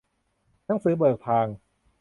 [0.65, 1.45] หนังสือเบิกทาง